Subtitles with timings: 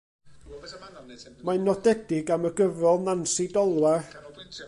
[1.49, 4.11] Mae'n nodedig am y gyfrol Nansi Dolwar.